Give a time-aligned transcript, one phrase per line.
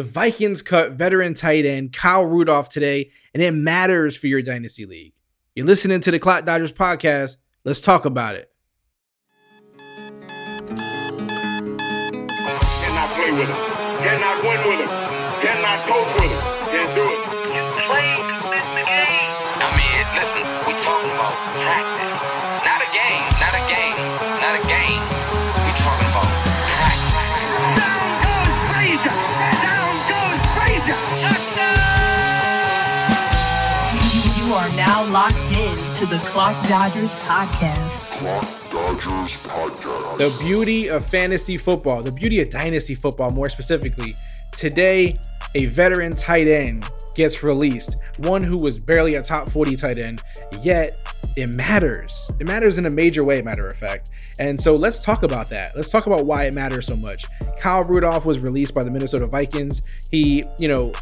[0.00, 4.86] The Vikings cut veteran tight end Kyle Rudolph today, and it matters for your dynasty
[4.86, 5.12] league.
[5.54, 7.36] You're listening to the Clock Dodgers podcast.
[7.64, 8.50] Let's talk about it.
[36.00, 38.06] To the Clock Dodgers podcast.
[38.12, 40.16] Clock Dodgers Podcast.
[40.16, 44.16] The beauty of fantasy football, the beauty of dynasty football more specifically.
[44.50, 45.18] Today,
[45.54, 50.22] a veteran tight end gets released, one who was barely a top 40 tight end,
[50.62, 50.96] yet
[51.36, 52.30] it matters.
[52.40, 54.08] It matters in a major way, matter of fact.
[54.38, 55.76] And so let's talk about that.
[55.76, 57.26] Let's talk about why it matters so much.
[57.58, 59.82] Kyle Rudolph was released by the Minnesota Vikings.
[60.10, 60.94] He, you know,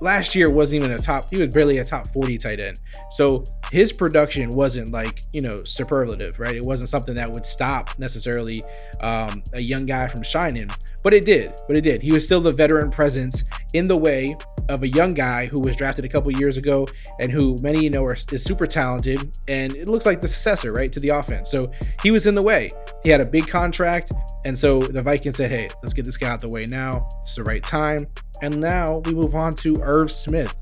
[0.00, 2.80] last year wasn't even a top he was barely a top 40 tight end.
[3.10, 6.54] So his production wasn't like you know superlative right?
[6.54, 8.64] It wasn't something that would stop necessarily
[9.00, 10.68] um, a young guy from shining
[11.02, 12.02] but it did but it did.
[12.02, 14.36] He was still the veteran presence in the way
[14.68, 16.86] of a young guy who was drafted a couple years ago
[17.20, 20.72] and who many you know are, is super talented and it looks like the successor
[20.72, 21.70] right to the offense so
[22.02, 22.70] he was in the way
[23.02, 24.12] he had a big contract
[24.44, 27.34] and so the vikings said hey let's get this guy out the way now it's
[27.34, 28.06] the right time
[28.42, 30.54] and now we move on to Irv Smith.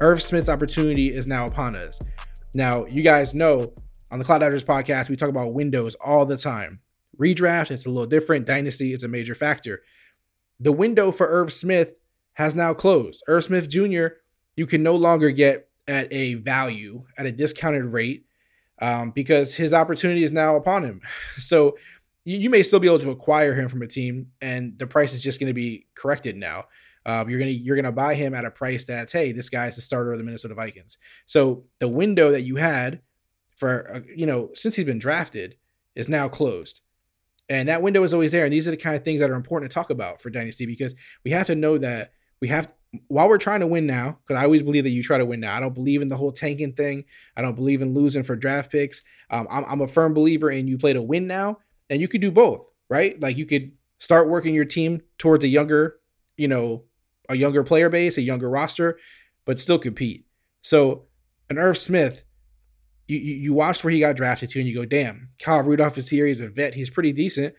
[0.00, 2.00] Irv Smith's opportunity is now upon us.
[2.54, 3.72] Now, you guys know
[4.10, 6.80] on the Clock Dodgers podcast, we talk about windows all the time.
[7.18, 8.46] Redraft, it's a little different.
[8.46, 9.82] Dynasty, it's a major factor.
[10.60, 11.94] The window for Irv Smith
[12.36, 13.22] has now closed.
[13.28, 14.08] Irv Smith Jr.,
[14.56, 18.26] you can no longer get at a value, at a discounted rate,
[18.80, 21.00] um, because his opportunity is now upon him.
[21.38, 21.76] So
[22.24, 25.14] you, you may still be able to acquire him from a team, and the price
[25.14, 26.64] is just going to be corrected now.
[27.06, 29.82] Uh, you're gonna you're gonna buy him at a price that's hey, this guy's the
[29.82, 30.98] starter of the Minnesota Vikings.
[31.24, 33.00] So the window that you had
[33.54, 35.56] for uh, you know since he's been drafted
[35.94, 36.80] is now closed,
[37.48, 38.44] and that window is always there.
[38.44, 40.66] And these are the kind of things that are important to talk about for dynasty
[40.66, 42.10] because we have to know that
[42.40, 42.72] we have
[43.08, 45.40] while we're trying to win now because I always believe that you try to win
[45.40, 45.56] now.
[45.56, 47.04] I don't believe in the whole tanking thing.
[47.36, 49.02] I don't believe in losing for draft picks.
[49.30, 51.58] Um, I'm, I'm a firm believer in you play to win now,
[51.90, 53.20] and you could do both, right?
[53.20, 55.96] Like you could start working your team towards a younger,
[56.36, 56.84] you know,
[57.28, 58.98] a younger player base, a younger roster,
[59.44, 60.26] but still compete.
[60.62, 61.04] So
[61.50, 62.24] an Irv Smith,
[63.08, 65.98] you, you you watched where he got drafted to, and you go, damn, Kyle Rudolph
[65.98, 66.26] is here.
[66.26, 66.74] He's a vet.
[66.74, 67.54] He's pretty decent.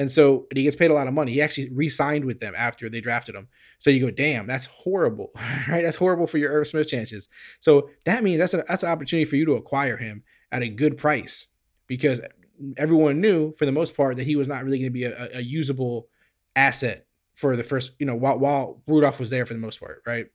[0.00, 1.32] And so and he gets paid a lot of money.
[1.32, 3.48] He actually re-signed with them after they drafted him.
[3.78, 5.30] So you go, damn, that's horrible,
[5.68, 5.82] right?
[5.84, 7.28] That's horrible for your Irv Smith chances.
[7.60, 10.70] So that means that's a, that's an opportunity for you to acquire him at a
[10.70, 11.48] good price
[11.86, 12.18] because
[12.78, 15.28] everyone knew for the most part that he was not really going to be a,
[15.34, 16.08] a usable
[16.56, 20.02] asset for the first, you know, while while Rudolph was there for the most part,
[20.06, 20.28] right?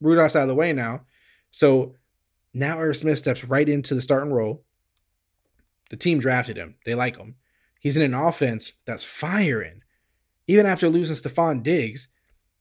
[0.00, 1.02] Rudolph's out of the way now.
[1.52, 1.94] So
[2.52, 4.64] now Irv Smith steps right into the starting role.
[5.90, 6.74] The team drafted him.
[6.84, 7.36] They like him.
[7.80, 9.82] He's in an offense that's firing.
[10.46, 12.08] Even after losing Stefon Diggs,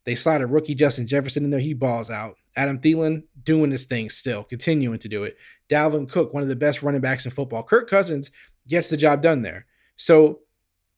[0.06, 1.60] they slide a rookie Justin Jefferson in there.
[1.60, 2.38] He balls out.
[2.56, 5.38] Adam Thielen doing his thing still, continuing to do it.
[5.70, 7.62] Dalvin Cook, one of the best running backs in football.
[7.62, 8.32] Kirk Cousins
[8.68, 9.68] gets the job done there.
[9.98, 10.40] So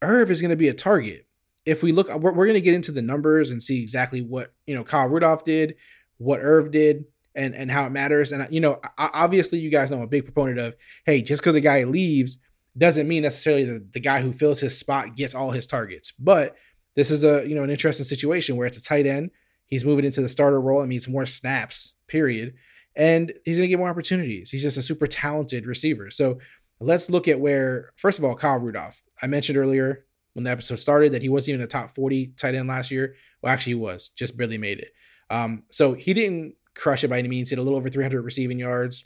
[0.02, 1.26] Irv is going to be a target
[1.66, 4.54] if we look, we're, we're going to get into the numbers and see exactly what
[4.66, 5.76] you know Kyle Rudolph did,
[6.18, 7.06] what Irv did,
[7.36, 8.32] and and how it matters.
[8.32, 11.56] And you know, obviously, you guys know I'm a big proponent of hey, just because
[11.56, 12.38] a guy leaves
[12.78, 16.12] doesn't mean necessarily that the guy who fills his spot gets all his targets.
[16.12, 16.56] But
[16.96, 19.32] this is a you know an interesting situation where it's a tight end.
[19.68, 20.82] He's moving into the starter role.
[20.82, 21.94] It means more snaps.
[22.08, 22.56] Period.
[22.96, 24.52] And he's going to get more opportunities.
[24.52, 26.12] He's just a super talented receiver.
[26.12, 26.40] So
[26.82, 29.02] let's look at where, first of all, Kyle Rudolph.
[29.22, 32.56] I mentioned earlier when the episode started that he wasn't even a top 40 tight
[32.56, 33.16] end last year.
[33.42, 34.92] Well, actually, he was, just barely made it.
[35.30, 37.50] Um, so he didn't crush it by any means.
[37.50, 39.06] He had a little over 300 receiving yards,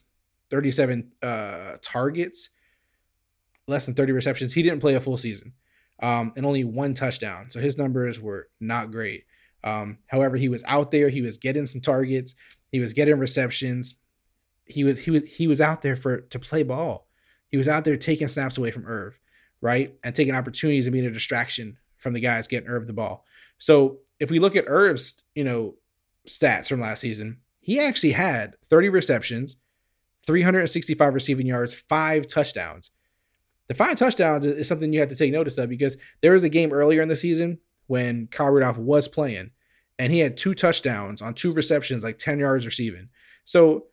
[0.50, 2.50] 37 uh, targets,
[3.68, 4.54] less than 30 receptions.
[4.54, 5.54] He didn't play a full season
[6.02, 7.50] um, and only one touchdown.
[7.50, 9.26] So his numbers were not great.
[9.64, 11.10] Um, however, he was out there.
[11.10, 12.36] He was getting some targets.
[12.72, 13.96] He was getting receptions.
[14.66, 17.08] He was he was he was out there for to play ball.
[17.50, 19.20] He was out there taking snaps away from Irv
[19.66, 19.96] right?
[20.04, 23.26] And taking opportunities and being a distraction from the guys getting Irv the ball.
[23.58, 25.74] So if we look at Irv's, you know,
[26.28, 29.56] stats from last season, he actually had 30 receptions,
[30.26, 32.92] 365 receiving yards, five touchdowns.
[33.68, 36.50] The five touchdowns is something you have to take notice of because there was a
[36.50, 39.52] game earlier in the season when Kyle Rudolph was playing,
[39.98, 43.10] and he had two touchdowns on two receptions, like 10 yards receiving.
[43.44, 43.88] So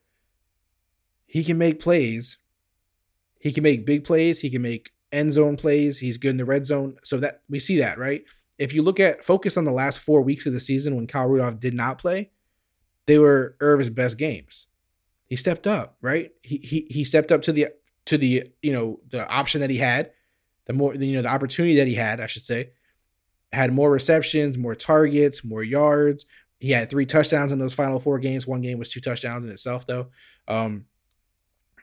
[1.25, 2.37] he can make plays.
[3.39, 4.41] He can make big plays.
[4.41, 5.99] He can make end zone plays.
[5.99, 6.97] He's good in the red zone.
[7.03, 8.23] So that we see that, right?
[8.57, 11.27] if you look at focus on the last four weeks of the season when Kyle
[11.27, 12.31] Rudolph did not play,
[13.05, 14.67] they were Irv's best games.
[15.27, 16.31] He stepped up, right?
[16.41, 17.69] He he he stepped up to the
[18.05, 20.11] to the you know the option that he had,
[20.65, 22.71] the more you know the opportunity that he had, I should say,
[23.51, 26.25] had more receptions, more targets, more yards.
[26.59, 28.47] He had three touchdowns in those final four games.
[28.47, 30.07] One game was two touchdowns in itself, though.
[30.47, 30.85] Um,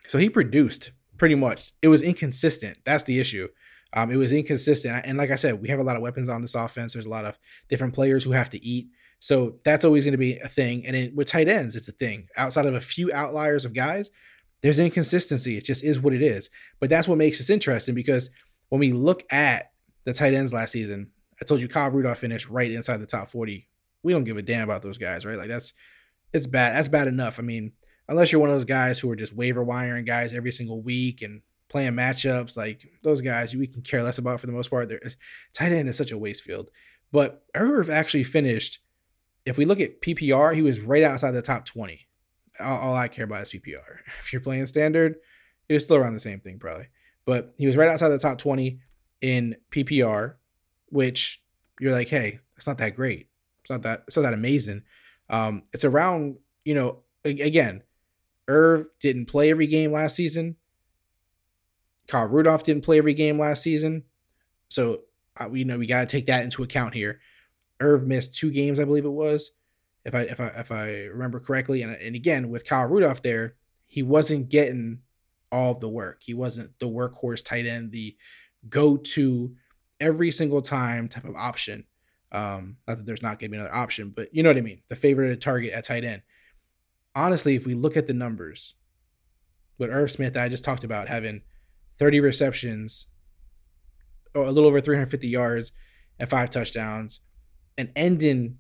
[0.09, 1.73] so he produced pretty much.
[1.83, 2.79] It was inconsistent.
[2.85, 3.49] That's the issue.
[3.93, 5.05] Um, it was inconsistent.
[5.05, 6.95] And like I said, we have a lot of weapons on this offense.
[6.95, 7.39] There's a lot of
[7.69, 8.89] different players who have to eat.
[9.19, 10.87] So that's always going to be a thing.
[10.87, 12.29] And it, with tight ends, it's a thing.
[12.37, 14.11] Outside of a few outliers of guys,
[14.63, 15.57] there's inconsistency.
[15.57, 16.51] It just is what it is.
[16.79, 18.31] But that's what makes this interesting because
[18.69, 19.73] when we look at
[20.05, 21.11] the tight ends last season,
[21.41, 23.67] I told you Kyle Rudolph finished right inside the top 40.
[24.03, 25.39] We don't give a damn about those guys, right?
[25.39, 25.73] Like that's
[26.33, 26.77] it's bad.
[26.77, 27.39] That's bad enough.
[27.39, 27.73] I mean,
[28.09, 31.23] unless you're one of those guys who are just waiver wiring guys every single week
[31.23, 34.89] and playing matchups, like those guys we can care less about for the most part.
[34.89, 35.01] They're,
[35.53, 36.71] tight end is such a waste field.
[37.13, 38.81] But Irv actually finished,
[39.45, 42.07] if we look at PPR, he was right outside the top 20.
[42.61, 43.99] All, I care about is PPR.
[44.21, 45.17] If you're playing standard,
[45.69, 46.89] it was still around the same thing probably.
[47.25, 48.81] But he was right outside the top 20
[49.21, 50.35] in PPR,
[50.87, 51.43] which
[51.79, 53.29] you're like, hey, it's not that great.
[53.63, 54.83] It's not that it's not that amazing.
[55.29, 57.83] Um, it's around, you know, again,
[58.49, 60.57] Irv didn't play every game last season.
[62.09, 64.05] Kyle Rudolph didn't play every game last season.
[64.69, 65.03] So,
[65.41, 67.21] uh, you know, we got to take that into account here.
[67.81, 69.53] Irv missed two games, I believe it was,
[70.05, 71.83] if I if I if I remember correctly.
[71.83, 73.57] And and again, with Kyle Rudolph there,
[73.87, 75.01] he wasn't getting
[75.53, 76.23] all the work.
[76.23, 78.17] He wasn't the workhorse tight end, the
[78.69, 79.55] go-to
[79.99, 81.85] every single time type of option.
[82.33, 84.63] Um, not that there's not going to be another option, but you know what I
[84.63, 84.83] mean.
[84.89, 86.23] The favorite target at tight end.
[87.15, 88.75] Honestly, if we look at the numbers,
[89.81, 91.41] with Irv Smith that I just talked about having
[91.99, 93.07] 30 receptions,
[94.35, 95.73] or a little over 350 yards,
[96.19, 97.21] and five touchdowns,
[97.77, 98.59] and ending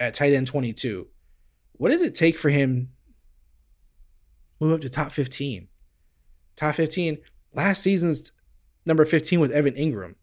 [0.00, 1.06] at tight end 22.
[1.72, 2.90] What does it take for him
[4.60, 5.68] move up to top 15?
[6.56, 7.18] Top 15.
[7.52, 8.32] Last season's
[8.86, 10.14] number 15 was Evan Engram.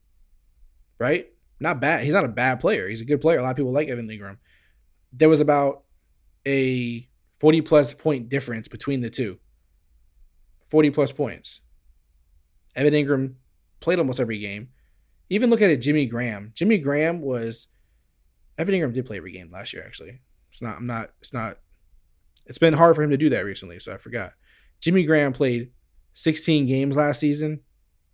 [0.99, 1.27] right?
[1.59, 2.03] Not bad.
[2.03, 2.87] He's not a bad player.
[2.87, 3.37] He's a good player.
[3.39, 4.37] A lot of people like Evan Engram.
[5.13, 5.83] There was about
[6.47, 7.07] a
[7.39, 9.39] 40 plus point difference between the two.
[10.69, 11.59] 40 plus points.
[12.75, 13.33] Evan Engram
[13.79, 14.69] played almost every game.
[15.29, 16.51] Even look at it, Jimmy Graham.
[16.55, 17.67] Jimmy Graham was
[18.61, 20.19] Evan Engram did play every game last year, actually.
[20.51, 21.57] It's not, I'm not, it's not,
[22.45, 24.33] it's been hard for him to do that recently, so I forgot.
[24.79, 25.71] Jimmy Graham played
[26.13, 27.61] 16 games last season.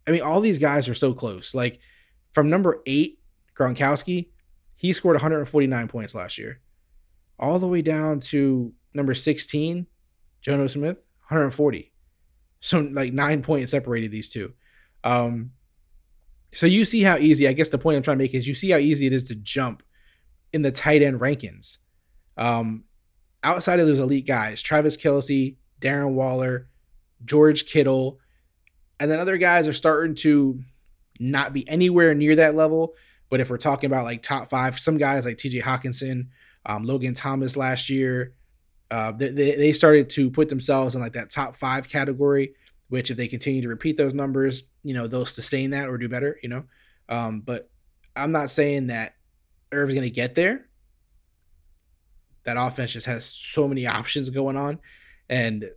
[0.07, 1.53] I mean, all these guys are so close.
[1.53, 1.79] Like
[2.31, 3.19] from number eight,
[3.57, 4.29] Gronkowski,
[4.75, 6.61] he scored 149 points last year.
[7.39, 9.85] All the way down to number 16,
[10.44, 10.97] Jonnu Smith,
[11.27, 11.91] 140.
[12.59, 14.53] So like nine points separated these two.
[15.03, 15.51] Um,
[16.53, 18.55] so you see how easy, I guess the point I'm trying to make is you
[18.55, 19.83] see how easy it is to jump
[20.53, 21.77] in the tight end rankings.
[22.38, 22.85] Um,
[23.44, 26.67] outside of those elite guys, Travis Kelce, Darren Waller,
[27.25, 28.19] George Kittle,
[28.99, 30.61] and then other guys are starting to
[31.19, 32.94] not be anywhere near that level.
[33.29, 36.27] But if we're talking about like top five, some guys like TJ Hockenson,
[36.65, 38.33] um, Logan Thomas last year,
[38.89, 42.53] uh, they, they started to put themselves in like that top five category,
[42.88, 46.07] which if they continue to repeat those numbers, you know, they'll sustain that or do
[46.07, 46.63] better, you know.
[47.09, 47.69] Um, but
[48.15, 49.15] I'm not saying that
[49.72, 50.68] Irv's going to get there.
[52.44, 54.80] That offense just has so many options going on
[55.30, 55.69] and,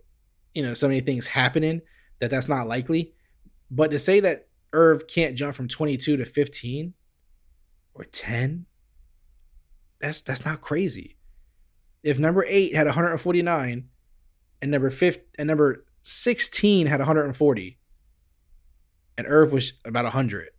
[0.53, 1.81] you know, so many things happening
[2.19, 3.13] that that's not likely.
[3.69, 6.93] But to say that Irv can't jump from 22 to 15
[7.93, 8.65] or 10,
[9.99, 11.17] that's that's not crazy.
[12.03, 13.89] If number 8 had 149
[14.61, 17.77] and number 5 and number 16 had 140
[19.17, 20.49] and Irv was about 100.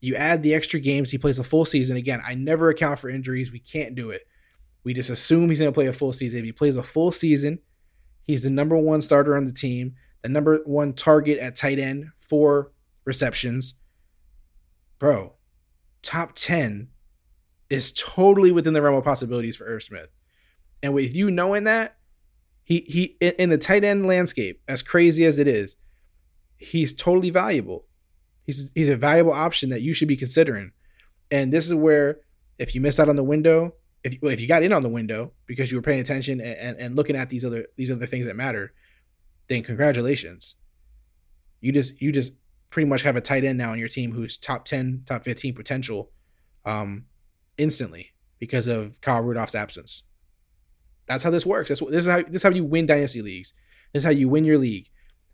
[0.00, 1.96] You add the extra games, he plays a full season.
[1.96, 3.52] Again, I never account for injuries.
[3.52, 4.22] We can't do it.
[4.84, 6.40] We just assume he's going to play a full season.
[6.40, 7.58] If he plays a full season,
[8.24, 12.10] he's the number one starter on the team, the number one target at tight end
[12.16, 12.72] for
[13.04, 13.74] receptions.
[14.98, 15.34] Bro,
[16.02, 16.88] top 10
[17.70, 20.08] is totally within the realm of possibilities for Irv Smith.
[20.82, 21.96] And with you knowing that,
[22.64, 25.76] he he in the tight end landscape, as crazy as it is,
[26.58, 27.86] he's totally valuable.
[28.48, 30.72] He's he's a valuable option that you should be considering.
[31.30, 32.20] And this is where
[32.58, 34.88] if you miss out on the window, if you, if you got in on the
[34.88, 38.06] window because you were paying attention and, and, and looking at these other these other
[38.06, 38.72] things that matter,
[39.48, 40.54] then congratulations.
[41.60, 42.32] You just you just
[42.70, 45.54] pretty much have a tight end now on your team who's top 10, top 15
[45.54, 46.10] potential
[46.64, 47.04] um,
[47.58, 50.04] instantly because of Kyle Rudolph's absence.
[51.06, 51.68] That's how this works.
[51.68, 53.52] That's what this is how this is how you win dynasty leagues.
[53.92, 54.88] This is how you win your league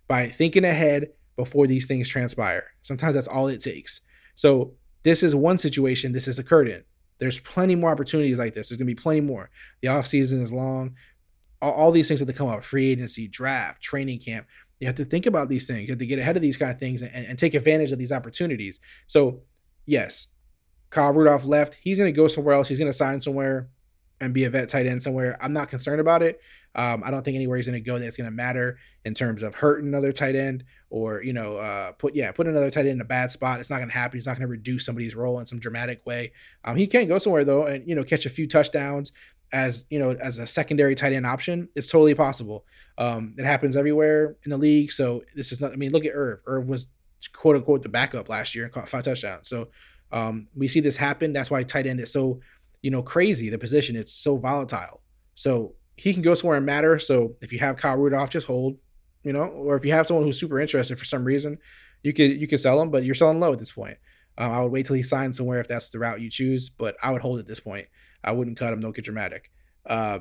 [0.08, 2.64] by thinking ahead before these things transpire.
[2.82, 4.00] Sometimes that's all it takes.
[4.34, 6.84] So this is one situation this has occurred in.
[7.18, 8.68] There's plenty more opportunities like this.
[8.68, 9.50] There's gonna be plenty more.
[9.80, 10.96] The offseason is long.
[11.62, 14.46] All, all these things have to come up: free agency, draft, training camp.
[14.80, 15.82] You have to think about these things.
[15.82, 17.98] You have to get ahead of these kind of things and, and take advantage of
[17.98, 18.80] these opportunities.
[19.06, 19.42] So,
[19.86, 20.26] yes,
[20.90, 21.74] Kyle Rudolph left.
[21.74, 22.68] He's going to go somewhere else.
[22.68, 23.68] He's going to sign somewhere
[24.20, 25.36] and be a vet tight end somewhere.
[25.40, 26.40] I'm not concerned about it.
[26.76, 29.42] Um, I don't think anywhere he's going to go that's going to matter in terms
[29.42, 32.96] of hurting another tight end or you know uh, put yeah put another tight end
[32.96, 33.60] in a bad spot.
[33.60, 34.16] It's not going to happen.
[34.16, 36.32] He's not going to reduce somebody's role in some dramatic way.
[36.64, 39.12] Um, he can go somewhere though and you know catch a few touchdowns
[39.52, 41.68] as you know as a secondary tight end option.
[41.76, 42.64] It's totally possible.
[42.98, 44.90] Um, it happens everywhere in the league.
[44.90, 45.72] So this is not.
[45.72, 46.42] I mean, look at Irv.
[46.46, 46.88] Irv was
[47.32, 49.48] quote unquote the backup last year and caught five touchdowns.
[49.48, 49.68] So
[50.12, 51.32] um, we see this happen.
[51.32, 52.40] That's why tight end is so
[52.84, 53.48] you know crazy.
[53.48, 55.00] The position it's so volatile.
[55.34, 56.98] So he can go somewhere and matter.
[56.98, 58.76] So if you have Kyle Rudolph, just hold.
[59.22, 61.56] You know, or if you have someone who's super interested for some reason,
[62.02, 63.96] you could you could sell him, but you're selling low at this point.
[64.36, 66.94] Um, I would wait till he signs somewhere if that's the route you choose, but
[67.02, 67.86] I would hold at this point.
[68.22, 68.80] I wouldn't cut him.
[68.80, 69.50] Don't get dramatic.
[69.86, 70.18] Uh,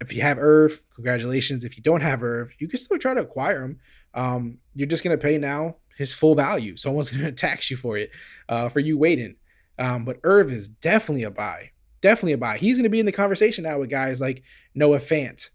[0.00, 1.64] if you have Irv, congratulations.
[1.64, 3.78] If you don't have Irv, you can still try to acquire him.
[4.14, 6.76] Um, you're just going to pay now his full value.
[6.78, 8.10] Someone's going to tax you for it,
[8.48, 9.36] uh, for you waiting.
[9.78, 11.72] Um, but Irv is definitely a buy.
[12.02, 12.56] Definitely a buy.
[12.58, 14.42] He's going to be in the conversation now with guys like
[14.74, 15.50] Noah Fant.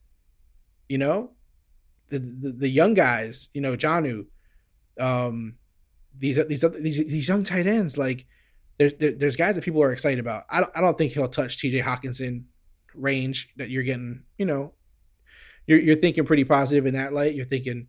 [0.88, 1.32] You know,
[2.10, 3.50] the the, the young guys.
[3.54, 4.26] You know, Jonnu.
[5.00, 5.56] Um,
[6.18, 8.26] these these these these young tight ends like
[8.78, 10.46] there's there, there's guys that people are excited about.
[10.50, 11.82] I don't I don't think he'll touch T.J.
[11.82, 12.44] Hockenson
[12.94, 14.74] range that you're getting, you know,
[15.68, 17.36] you're you're thinking pretty positive in that light.
[17.36, 17.88] You're thinking,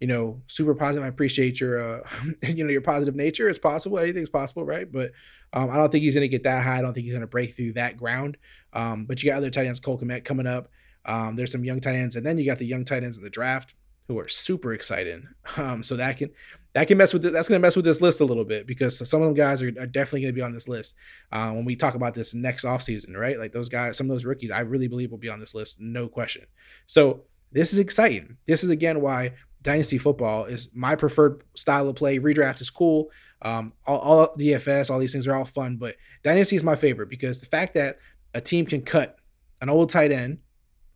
[0.00, 1.04] you know, super positive.
[1.04, 2.08] I appreciate your uh
[2.42, 3.48] you know, your positive nature.
[3.48, 3.98] It's possible.
[3.98, 4.90] Anything's possible, right?
[4.90, 5.12] But
[5.52, 6.78] um, I don't think he's gonna get that high.
[6.78, 8.36] I don't think he's gonna break through that ground.
[8.72, 10.70] Um, but you got other tight ends, Cole Kmet coming up.
[11.04, 13.24] Um, there's some young tight ends, and then you got the young tight ends in
[13.24, 13.74] the draft
[14.08, 15.28] who are super exciting.
[15.56, 16.30] Um, so that can
[16.74, 19.08] that can mess with that's going to mess with this list a little bit because
[19.08, 20.96] some of them guys are, are definitely going to be on this list
[21.30, 23.38] uh, when we talk about this next offseason, right?
[23.38, 25.80] Like those guys, some of those rookies, I really believe will be on this list,
[25.80, 26.46] no question.
[26.86, 27.22] So
[27.52, 28.36] this is exciting.
[28.46, 32.20] This is again why dynasty football is my preferred style of play.
[32.20, 33.10] Redraft is cool.
[33.42, 37.08] Um, all, all DFS, all these things are all fun, but dynasty is my favorite
[37.08, 37.98] because the fact that
[38.32, 39.16] a team can cut
[39.60, 40.38] an old tight end,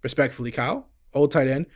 [0.02, 1.66] respectfully, Kyle, old tight end,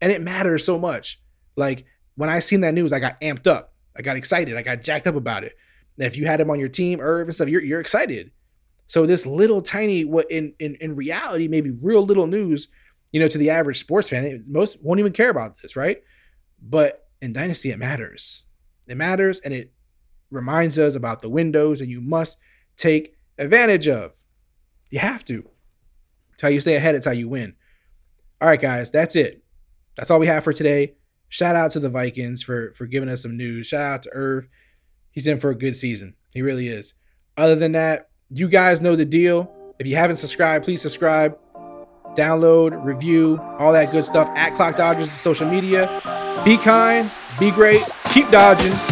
[0.00, 1.20] and it matters so much.
[1.56, 3.72] Like when I seen that news, I got amped up.
[3.96, 4.56] I got excited.
[4.56, 5.56] I got jacked up about it.
[5.96, 8.30] And if you had him on your team, Irv and stuff, you're you're excited.
[8.88, 12.68] So this little tiny what in in in reality maybe real little news,
[13.12, 16.02] you know, to the average sports fan, most won't even care about this, right?
[16.62, 18.44] But in dynasty, it matters.
[18.86, 19.72] It matters, and it
[20.30, 22.38] reminds us about the windows, and you must
[22.76, 24.24] take advantage of.
[24.90, 25.48] You have to.
[26.34, 26.94] It's how you stay ahead.
[26.94, 27.54] It's how you win.
[28.40, 29.42] All right, guys, that's it.
[29.96, 30.94] That's all we have for today.
[31.28, 33.66] Shout out to the Vikings for for giving us some news.
[33.66, 34.48] Shout out to Irv.
[35.10, 36.14] He's in for a good season.
[36.34, 36.94] He really is.
[37.36, 39.50] Other than that, you guys know the deal.
[39.78, 41.38] If you haven't subscribed, please subscribe,
[42.14, 46.00] download, review, all that good stuff at Clock Dodgers social media.
[46.44, 48.91] Be kind, be great, keep dodging.